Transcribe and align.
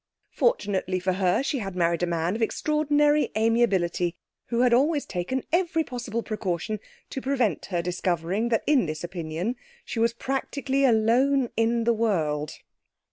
Fortunately 0.31 0.99
for 0.99 1.13
her, 1.13 1.43
she 1.43 1.59
had 1.59 1.75
married 1.75 2.01
a 2.01 2.07
man 2.07 2.35
of 2.35 2.41
extraordinary 2.41 3.29
amiability, 3.37 4.15
who 4.47 4.61
had 4.61 4.73
always 4.73 5.05
taken 5.05 5.43
every 5.51 5.83
possible 5.83 6.23
precaution 6.23 6.79
to 7.11 7.21
prevent 7.21 7.67
her 7.67 7.83
discovering 7.83 8.49
that 8.49 8.63
in 8.65 8.87
this 8.87 9.03
opinion 9.03 9.57
she 9.85 9.99
was 9.99 10.13
practically 10.13 10.85
alone 10.85 11.49
in 11.55 11.83
the 11.83 11.93
world. 11.93 12.53